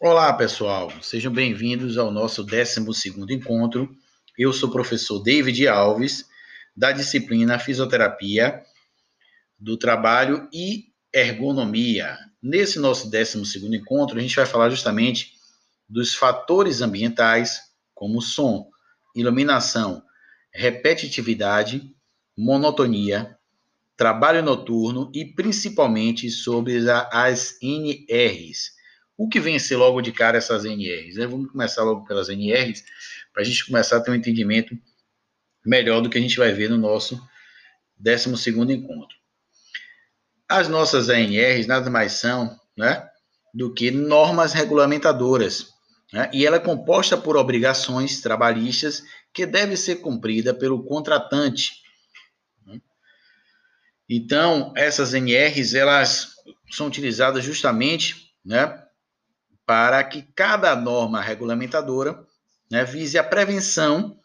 Olá, 0.00 0.32
pessoal. 0.32 0.92
Sejam 1.02 1.32
bem-vindos 1.32 1.98
ao 1.98 2.12
nosso 2.12 2.44
12 2.44 2.80
encontro. 3.30 3.92
Eu 4.38 4.52
sou 4.52 4.68
o 4.68 4.72
professor 4.72 5.18
David 5.18 5.66
Alves, 5.66 6.24
da 6.76 6.92
disciplina 6.92 7.58
Fisioterapia 7.58 8.62
do 9.58 9.76
Trabalho 9.76 10.48
e 10.52 10.92
Ergonomia. 11.12 12.16
Nesse 12.40 12.78
nosso 12.78 13.10
12 13.10 13.42
encontro, 13.74 14.16
a 14.16 14.20
gente 14.20 14.36
vai 14.36 14.46
falar 14.46 14.70
justamente 14.70 15.32
dos 15.88 16.14
fatores 16.14 16.80
ambientais, 16.80 17.60
como 17.92 18.22
som, 18.22 18.70
iluminação, 19.16 20.00
repetitividade, 20.54 21.92
monotonia, 22.36 23.36
trabalho 23.96 24.44
noturno 24.44 25.10
e 25.12 25.24
principalmente 25.24 26.30
sobre 26.30 26.88
as 27.10 27.58
NRs 27.60 28.77
o 29.18 29.28
que 29.28 29.40
ser 29.58 29.76
logo 29.76 30.00
de 30.00 30.12
cara 30.12 30.38
essas 30.38 30.64
NRs? 30.64 31.16
Né? 31.16 31.26
Vamos 31.26 31.50
começar 31.50 31.82
logo 31.82 32.06
pelas 32.06 32.28
NRs, 32.28 32.84
para 33.32 33.42
a 33.42 33.44
gente 33.44 33.66
começar 33.66 33.96
a 33.96 34.00
ter 34.00 34.12
um 34.12 34.14
entendimento 34.14 34.78
melhor 35.66 36.00
do 36.00 36.08
que 36.08 36.16
a 36.16 36.20
gente 36.20 36.38
vai 36.38 36.52
ver 36.52 36.70
no 36.70 36.78
nosso 36.78 37.20
12 37.98 38.50
encontro. 38.72 39.18
As 40.48 40.68
nossas 40.68 41.08
ANRs 41.08 41.66
nada 41.66 41.90
mais 41.90 42.12
são 42.12 42.58
né, 42.76 43.06
do 43.52 43.74
que 43.74 43.90
normas 43.90 44.52
regulamentadoras, 44.52 45.74
né, 46.12 46.30
e 46.32 46.46
ela 46.46 46.56
é 46.56 46.60
composta 46.60 47.18
por 47.18 47.36
obrigações 47.36 48.20
trabalhistas 48.20 49.02
que 49.34 49.44
deve 49.44 49.76
ser 49.76 49.96
cumprida 49.96 50.54
pelo 50.54 50.84
contratante. 50.84 51.82
Então, 54.08 54.72
essas 54.74 55.12
NRs 55.12 55.74
elas 55.74 56.28
são 56.70 56.86
utilizadas 56.86 57.44
justamente 57.44 58.32
né, 58.42 58.87
para 59.68 60.02
que 60.02 60.22
cada 60.34 60.74
norma 60.74 61.20
regulamentadora 61.20 62.24
né, 62.70 62.86
vise 62.86 63.18
a 63.18 63.22
prevenção 63.22 64.18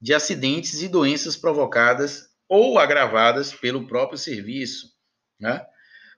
de 0.00 0.14
acidentes 0.14 0.80
e 0.80 0.88
doenças 0.88 1.36
provocadas 1.36 2.30
ou 2.48 2.78
agravadas 2.78 3.52
pelo 3.52 3.86
próprio 3.86 4.16
serviço. 4.16 4.90
Né? 5.38 5.62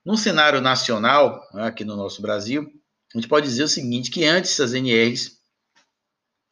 No 0.05 0.17
cenário 0.17 0.61
nacional, 0.61 1.45
né, 1.53 1.67
aqui 1.67 1.85
no 1.85 1.97
nosso 1.97 2.23
Brasil, 2.23 2.73
a 3.13 3.19
gente 3.19 3.27
pode 3.27 3.49
dizer 3.49 3.65
o 3.65 3.69
seguinte, 3.69 4.13
que 4.13 4.25
antes 4.25 4.57
das 4.57 4.73
NRs, 4.73 5.39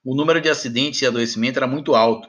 o 0.04 0.12
número 0.12 0.40
de 0.40 0.48
acidentes 0.48 1.00
e 1.02 1.06
adoecimento 1.06 1.60
era 1.60 1.66
muito 1.68 1.94
alto, 1.94 2.28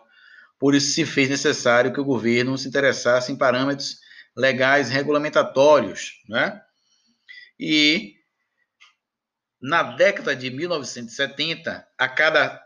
por 0.60 0.76
isso 0.76 0.92
se 0.92 1.08
fez 1.08 1.28
necessário 1.28 1.92
que 1.92 2.00
o 2.00 2.06
governo 2.06 2.56
se 2.56 2.68
interessasse 2.68 3.32
em 3.32 3.36
parâmetros 3.36 3.98
legais 4.36 4.92
regulamentatórios, 4.92 6.22
né? 6.30 6.62
E 7.60 8.17
na 9.62 9.84
década 9.84 10.36
de 10.36 10.50
1970, 10.50 11.88
a 11.98 12.08
cada 12.08 12.62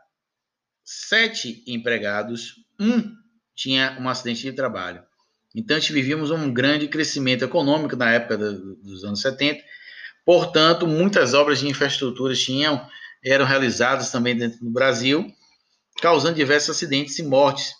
sete 0.84 1.64
empregados, 1.67 2.56
um 2.80 3.16
tinha 3.56 3.97
um 4.00 4.09
acidente 4.09 4.42
de 4.42 4.53
trabalho. 4.53 5.03
Então, 5.56 5.78
vivíamos 5.80 6.31
um 6.31 6.52
grande 6.52 6.88
crescimento 6.88 7.44
econômico 7.44 7.95
na 7.95 8.12
época 8.12 8.38
dos 8.38 9.03
anos 9.03 9.22
70. 9.22 9.62
Portanto, 10.25 10.88
muitas 10.88 11.34
obras 11.34 11.59
de 11.59 11.67
infraestrutura 11.67 12.34
tinham, 12.34 12.88
eram 13.23 13.45
realizadas 13.45 14.12
também 14.12 14.36
dentro 14.36 14.59
do 14.59 14.72
Brasil, 14.72 15.31
causando 16.02 16.36
diversos 16.36 16.75
acidentes 16.75 17.19
e 17.19 17.23
mortes. 17.23 17.73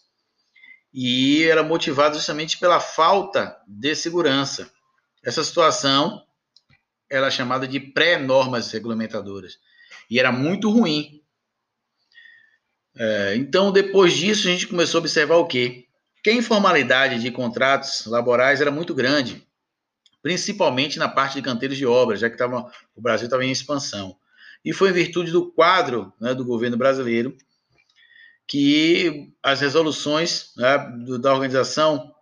E 0.94 1.44
era 1.44 1.64
motivado 1.64 2.16
justamente 2.16 2.58
pela 2.58 2.80
falta 2.80 3.58
de 3.66 3.96
segurança. 3.96 4.70
Essa 5.24 5.44
situação 5.44 6.22
ela 7.12 7.28
é 7.28 7.32
chamada 7.32 7.68
de 7.68 7.80
pré-normas 7.80 8.72
regulamentadoras. 8.72 9.60
E 10.10 10.18
era 10.18 10.32
muito 10.32 10.72
ruim. 10.72 11.22
É, 12.96 13.36
então, 13.36 13.72
depois 13.72 14.14
disso, 14.14 14.48
a 14.48 14.52
gente 14.52 14.68
começou 14.68 15.00
a 15.00 15.02
observar 15.02 15.36
o 15.36 15.46
quê? 15.46 15.86
Que 16.24 16.30
a 16.30 16.34
informalidade 16.34 17.22
de 17.22 17.30
contratos 17.30 18.06
laborais 18.06 18.62
era 18.62 18.72
muito 18.72 18.94
grande, 18.96 19.46
principalmente 20.22 20.98
na 20.98 21.10
parte 21.10 21.36
de 21.36 21.42
canteiros 21.42 21.78
de 21.78 21.86
obras, 21.86 22.22
já 22.22 22.30
que 22.30 22.38
tava, 22.38 22.72
o 22.96 23.02
Brasil 23.02 23.26
estava 23.26 23.44
em 23.44 23.52
expansão. 23.52 24.16
E 24.64 24.72
foi 24.72 24.90
em 24.90 24.94
virtude 24.94 25.32
do 25.32 25.52
quadro 25.52 26.14
né, 26.20 26.34
do 26.34 26.46
governo 26.46 26.78
brasileiro 26.78 27.36
que 28.48 29.34
as 29.42 29.62
resoluções 29.62 30.54
né, 30.56 30.78
da 31.20 31.34
Organização 31.34 32.14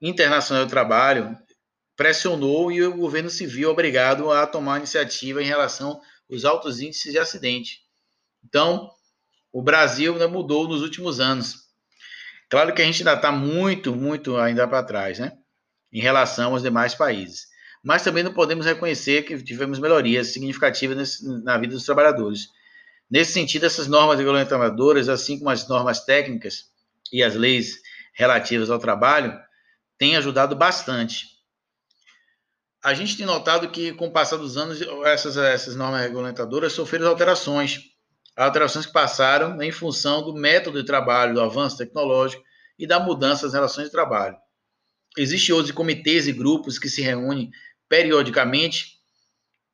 Internacional 0.00 0.64
do 0.64 0.70
Trabalho 0.70 1.36
pressionou 1.96 2.70
e 2.70 2.82
o 2.82 2.96
governo 2.96 3.30
se 3.30 3.46
viu 3.46 3.70
obrigado 3.70 4.30
a 4.30 4.46
tomar 4.46 4.78
iniciativa 4.78 5.42
em 5.42 5.46
relação 5.46 6.00
aos 6.30 6.44
altos 6.44 6.80
índices 6.80 7.12
de 7.12 7.18
acidente. 7.18 7.80
Então, 8.44 8.90
o 9.50 9.62
Brasil 9.62 10.12
ainda 10.12 10.28
mudou 10.28 10.68
nos 10.68 10.82
últimos 10.82 11.18
anos. 11.18 11.66
Claro 12.50 12.74
que 12.74 12.82
a 12.82 12.84
gente 12.84 12.98
ainda 13.00 13.14
está 13.14 13.32
muito, 13.32 13.96
muito 13.96 14.36
ainda 14.36 14.68
para 14.68 14.82
trás, 14.82 15.18
né? 15.18 15.32
Em 15.90 16.00
relação 16.00 16.52
aos 16.52 16.62
demais 16.62 16.94
países. 16.94 17.46
Mas 17.82 18.02
também 18.02 18.22
não 18.22 18.34
podemos 18.34 18.66
reconhecer 18.66 19.22
que 19.22 19.42
tivemos 19.42 19.78
melhorias 19.78 20.28
significativas 20.28 20.96
nesse, 20.96 21.42
na 21.42 21.56
vida 21.56 21.72
dos 21.72 21.84
trabalhadores. 21.84 22.48
Nesse 23.10 23.32
sentido, 23.32 23.64
essas 23.64 23.86
normas 23.86 24.18
regulamentadoras, 24.18 25.08
assim 25.08 25.38
como 25.38 25.50
as 25.50 25.66
normas 25.68 26.04
técnicas 26.04 26.66
e 27.12 27.22
as 27.22 27.34
leis 27.34 27.80
relativas 28.12 28.70
ao 28.70 28.78
trabalho, 28.78 29.38
têm 29.96 30.16
ajudado 30.16 30.54
bastante 30.54 31.35
a 32.86 32.94
gente 32.94 33.16
tem 33.16 33.26
notado 33.26 33.68
que, 33.68 33.92
com 33.94 34.06
o 34.06 34.12
passar 34.12 34.36
dos 34.36 34.56
anos, 34.56 34.80
essas, 35.06 35.36
essas 35.36 35.74
normas 35.74 36.02
regulamentadoras 36.02 36.72
sofreram 36.72 37.08
alterações. 37.08 37.80
Alterações 38.36 38.86
que 38.86 38.92
passaram 38.92 39.60
em 39.60 39.72
função 39.72 40.22
do 40.22 40.32
método 40.32 40.80
de 40.80 40.86
trabalho, 40.86 41.34
do 41.34 41.40
avanço 41.40 41.76
tecnológico 41.76 42.44
e 42.78 42.86
da 42.86 43.00
mudança 43.00 43.42
das 43.42 43.54
relações 43.54 43.86
de 43.86 43.90
trabalho. 43.90 44.36
Existem 45.18 45.52
outros 45.52 45.74
comitês 45.74 46.28
e 46.28 46.32
grupos 46.32 46.78
que 46.78 46.88
se 46.88 47.02
reúnem 47.02 47.50
periodicamente 47.88 49.00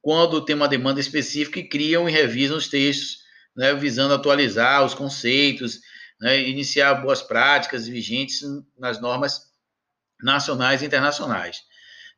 quando 0.00 0.42
tem 0.42 0.56
uma 0.56 0.66
demanda 0.66 0.98
específica 0.98 1.60
e 1.60 1.68
criam 1.68 2.08
e 2.08 2.12
revisam 2.12 2.56
os 2.56 2.66
textos, 2.66 3.18
né, 3.54 3.74
visando 3.74 4.14
atualizar 4.14 4.86
os 4.86 4.94
conceitos, 4.94 5.80
né, 6.18 6.40
iniciar 6.48 6.94
boas 6.94 7.20
práticas 7.20 7.86
vigentes 7.86 8.40
nas 8.78 9.02
normas 9.02 9.52
nacionais 10.18 10.80
e 10.80 10.86
internacionais. 10.86 11.70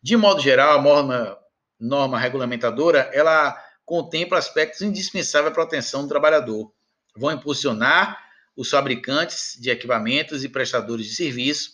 De 0.05 0.19
modo 0.19 0.43
geral, 0.43 0.79
a 0.79 0.83
norma, 0.83 1.39
norma 1.81 2.19
regulamentadora, 2.19 3.11
ela 3.15 3.59
contempla 3.87 4.37
aspectos 4.37 4.83
indispensáveis 4.83 5.51
a 5.51 5.55
proteção 5.55 6.03
do 6.03 6.11
trabalhador. 6.11 6.71
Vão 7.17 7.33
impulsionar 7.33 8.23
os 8.55 8.69
fabricantes 8.69 9.59
de 9.59 9.71
equipamentos 9.71 10.45
e 10.45 10.49
prestadores 10.51 11.07
de 11.07 11.15
serviço 11.15 11.71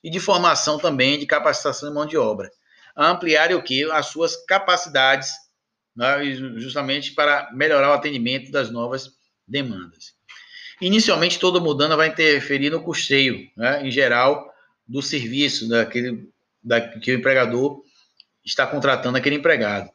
e 0.00 0.08
de 0.08 0.20
formação 0.20 0.78
também 0.78 1.18
de 1.18 1.26
capacitação 1.26 1.88
de 1.88 1.94
mão 1.96 2.06
de 2.06 2.16
obra, 2.16 2.52
a 2.94 3.08
ampliarem 3.08 3.56
o 3.56 3.62
que 3.64 3.82
as 3.90 4.06
suas 4.06 4.36
capacidades, 4.46 5.32
né, 5.96 6.24
justamente 6.58 7.10
para 7.10 7.50
melhorar 7.52 7.90
o 7.90 7.94
atendimento 7.94 8.52
das 8.52 8.70
novas 8.70 9.10
demandas. 9.46 10.14
Inicialmente, 10.80 11.36
toda 11.36 11.58
mudança 11.58 11.96
vai 11.96 12.06
interferir 12.06 12.70
no 12.70 12.80
custeio, 12.80 13.50
né, 13.56 13.84
em 13.84 13.90
geral, 13.90 14.54
do 14.86 15.02
serviço 15.02 15.68
daquele 15.68 16.30
da, 16.62 16.80
que 16.80 17.12
o 17.12 17.18
empregador 17.18 17.82
está 18.44 18.66
contratando 18.66 19.18
aquele 19.18 19.36
empregado. 19.36 19.90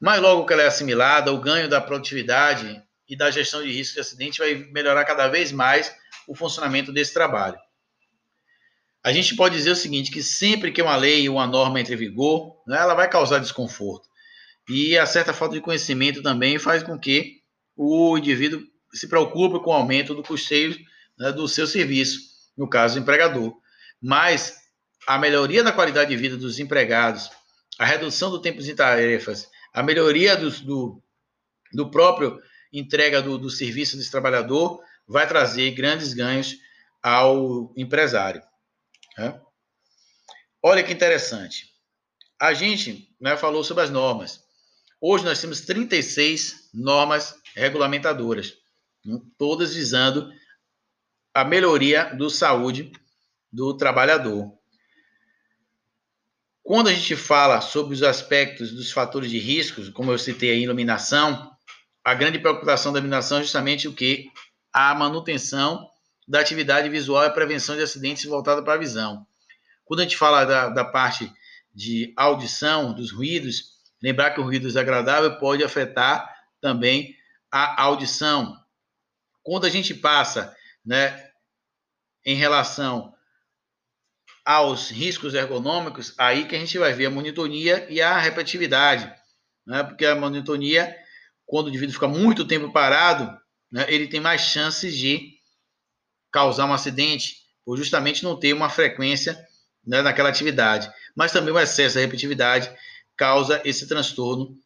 Mas 0.00 0.20
logo 0.20 0.46
que 0.46 0.52
ela 0.52 0.62
é 0.62 0.66
assimilada, 0.66 1.32
o 1.32 1.40
ganho 1.40 1.68
da 1.68 1.80
produtividade 1.80 2.82
e 3.08 3.16
da 3.16 3.30
gestão 3.30 3.62
de 3.62 3.70
risco 3.70 3.94
de 3.94 4.00
acidente 4.00 4.38
vai 4.38 4.54
melhorar 4.54 5.04
cada 5.04 5.28
vez 5.28 5.52
mais 5.52 5.94
o 6.26 6.34
funcionamento 6.34 6.92
desse 6.92 7.12
trabalho. 7.12 7.58
A 9.04 9.12
gente 9.12 9.34
pode 9.34 9.56
dizer 9.56 9.70
o 9.70 9.76
seguinte, 9.76 10.10
que 10.10 10.22
sempre 10.22 10.70
que 10.70 10.80
uma 10.80 10.96
lei 10.96 11.28
ou 11.28 11.36
uma 11.36 11.46
norma 11.46 11.80
entre 11.80 11.94
em 11.94 11.98
vigor, 11.98 12.62
né, 12.66 12.78
ela 12.78 12.94
vai 12.94 13.08
causar 13.08 13.38
desconforto. 13.38 14.08
E 14.68 14.96
a 14.96 15.06
certa 15.06 15.32
falta 15.32 15.54
de 15.54 15.60
conhecimento 15.60 16.22
também 16.22 16.58
faz 16.58 16.82
com 16.82 16.98
que 16.98 17.40
o 17.76 18.16
indivíduo 18.16 18.62
se 18.92 19.08
preocupe 19.08 19.62
com 19.62 19.70
o 19.70 19.74
aumento 19.74 20.14
do 20.14 20.22
custeio 20.22 20.76
né, 21.18 21.32
do 21.32 21.48
seu 21.48 21.66
serviço, 21.66 22.20
no 22.56 22.68
caso, 22.68 22.96
o 22.96 23.02
empregador. 23.02 23.52
Mas 24.00 24.61
a 25.06 25.18
melhoria 25.18 25.62
da 25.62 25.72
qualidade 25.72 26.10
de 26.10 26.16
vida 26.16 26.36
dos 26.36 26.58
empregados, 26.58 27.30
a 27.78 27.84
redução 27.84 28.30
do 28.30 28.40
tempo 28.40 28.62
de 28.62 28.74
tarefas, 28.74 29.48
a 29.72 29.82
melhoria 29.82 30.36
do, 30.36 30.50
do, 30.62 31.02
do 31.72 31.90
próprio 31.90 32.40
entrega 32.72 33.20
do, 33.20 33.36
do 33.36 33.50
serviço 33.50 33.96
desse 33.96 34.10
trabalhador 34.10 34.82
vai 35.06 35.26
trazer 35.26 35.70
grandes 35.72 36.14
ganhos 36.14 36.56
ao 37.02 37.72
empresário. 37.76 38.42
Né? 39.18 39.40
Olha 40.62 40.82
que 40.82 40.92
interessante. 40.92 41.72
A 42.40 42.54
gente 42.54 43.08
né, 43.20 43.36
falou 43.36 43.64
sobre 43.64 43.84
as 43.84 43.90
normas. 43.90 44.40
Hoje 45.00 45.24
nós 45.24 45.40
temos 45.40 45.62
36 45.62 46.70
normas 46.72 47.34
regulamentadoras, 47.56 48.54
né, 49.04 49.18
todas 49.36 49.74
visando 49.74 50.32
a 51.34 51.44
melhoria 51.44 52.14
do 52.14 52.30
saúde 52.30 52.92
do 53.50 53.76
trabalhador. 53.76 54.56
Quando 56.72 56.88
a 56.88 56.94
gente 56.94 57.14
fala 57.16 57.60
sobre 57.60 57.92
os 57.92 58.02
aspectos 58.02 58.72
dos 58.72 58.90
fatores 58.90 59.30
de 59.30 59.38
riscos, 59.38 59.90
como 59.90 60.10
eu 60.10 60.16
citei 60.16 60.52
a 60.52 60.54
iluminação, 60.54 61.54
a 62.02 62.14
grande 62.14 62.38
preocupação 62.38 62.94
da 62.94 62.98
iluminação 62.98 63.40
é 63.40 63.42
justamente 63.42 63.86
o 63.86 63.92
que? 63.92 64.32
A 64.72 64.94
manutenção 64.94 65.86
da 66.26 66.40
atividade 66.40 66.88
visual 66.88 67.24
e 67.24 67.26
a 67.26 67.30
prevenção 67.30 67.76
de 67.76 67.82
acidentes 67.82 68.24
voltada 68.24 68.62
para 68.62 68.72
a 68.72 68.78
visão. 68.78 69.26
Quando 69.84 70.00
a 70.00 70.02
gente 70.04 70.16
fala 70.16 70.46
da, 70.46 70.70
da 70.70 70.82
parte 70.82 71.30
de 71.74 72.10
audição, 72.16 72.94
dos 72.94 73.12
ruídos, 73.12 73.72
lembrar 74.02 74.30
que 74.30 74.40
o 74.40 74.42
ruído 74.42 74.66
desagradável 74.66 75.36
pode 75.36 75.62
afetar 75.62 76.26
também 76.58 77.14
a 77.50 77.82
audição. 77.82 78.56
Quando 79.42 79.66
a 79.66 79.68
gente 79.68 79.92
passa, 79.92 80.56
né, 80.82 81.32
em 82.24 82.34
relação 82.34 83.12
aos 84.44 84.90
riscos 84.90 85.34
ergonômicos, 85.34 86.14
aí 86.18 86.46
que 86.46 86.56
a 86.56 86.58
gente 86.58 86.76
vai 86.78 86.92
ver 86.92 87.06
a 87.06 87.10
monotonia 87.10 87.86
e 87.88 88.00
a 88.00 88.18
repetitividade, 88.18 89.12
né? 89.66 89.82
Porque 89.84 90.04
a 90.04 90.16
monotonia, 90.16 90.94
quando 91.46 91.66
o 91.66 91.68
indivíduo 91.68 91.94
fica 91.94 92.08
muito 92.08 92.46
tempo 92.46 92.72
parado, 92.72 93.40
né, 93.70 93.86
ele 93.88 94.08
tem 94.08 94.20
mais 94.20 94.40
chances 94.42 94.96
de 94.96 95.34
causar 96.30 96.66
um 96.66 96.72
acidente, 96.72 97.36
por 97.64 97.76
justamente 97.76 98.24
não 98.24 98.36
ter 98.36 98.52
uma 98.52 98.68
frequência 98.68 99.38
né, 99.86 100.02
naquela 100.02 100.28
atividade. 100.28 100.90
Mas 101.14 101.32
também 101.32 101.52
o 101.52 101.58
excesso 101.58 101.94
da 101.94 102.00
repetitividade 102.00 102.70
causa 103.16 103.60
esse 103.64 103.86
transtorno 103.86 104.58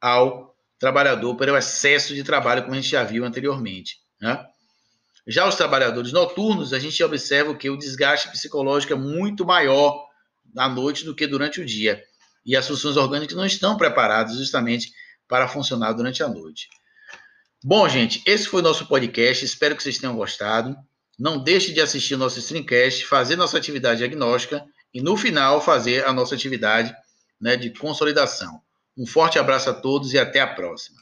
ao 0.00 0.54
trabalhador 0.78 1.34
pelo 1.36 1.56
excesso 1.56 2.14
de 2.14 2.22
trabalho, 2.22 2.62
como 2.62 2.74
a 2.74 2.76
gente 2.76 2.90
já 2.90 3.02
viu 3.02 3.24
anteriormente. 3.24 3.98
Né? 4.20 4.46
Já 5.26 5.48
os 5.48 5.56
trabalhadores 5.56 6.12
noturnos, 6.12 6.72
a 6.72 6.78
gente 6.78 7.02
observa 7.02 7.54
que 7.54 7.68
o 7.68 7.76
desgaste 7.76 8.30
psicológico 8.30 8.92
é 8.92 8.96
muito 8.96 9.44
maior 9.44 10.06
à 10.56 10.68
noite 10.68 11.04
do 11.04 11.14
que 11.14 11.26
durante 11.26 11.60
o 11.60 11.66
dia. 11.66 12.02
E 12.44 12.56
as 12.56 12.68
funções 12.68 12.96
orgânicas 12.96 13.36
não 13.36 13.44
estão 13.44 13.76
preparadas 13.76 14.36
justamente 14.36 14.92
para 15.26 15.48
funcionar 15.48 15.92
durante 15.92 16.22
a 16.22 16.28
noite. 16.28 16.68
Bom, 17.64 17.88
gente, 17.88 18.22
esse 18.24 18.46
foi 18.46 18.60
o 18.60 18.62
nosso 18.64 18.86
podcast. 18.86 19.44
Espero 19.44 19.74
que 19.74 19.82
vocês 19.82 19.98
tenham 19.98 20.14
gostado. 20.14 20.76
Não 21.18 21.42
deixe 21.42 21.72
de 21.72 21.80
assistir 21.80 22.14
o 22.14 22.18
nosso 22.18 22.38
streamcast, 22.38 23.04
fazer 23.06 23.34
nossa 23.34 23.58
atividade 23.58 23.98
diagnóstica 23.98 24.64
e, 24.94 25.00
no 25.00 25.16
final, 25.16 25.60
fazer 25.60 26.06
a 26.06 26.12
nossa 26.12 26.36
atividade 26.36 26.94
né, 27.40 27.56
de 27.56 27.70
consolidação. 27.70 28.60
Um 28.96 29.06
forte 29.06 29.40
abraço 29.40 29.68
a 29.68 29.74
todos 29.74 30.12
e 30.12 30.18
até 30.18 30.38
a 30.38 30.46
próxima. 30.46 30.94